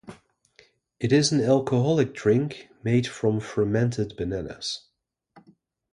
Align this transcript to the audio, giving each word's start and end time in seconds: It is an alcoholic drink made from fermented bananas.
It 0.99 1.11
is 1.13 1.31
an 1.31 1.41
alcoholic 1.43 2.11
drink 2.15 2.69
made 2.81 3.05
from 3.05 3.39
fermented 3.39 4.15
bananas. 4.17 4.85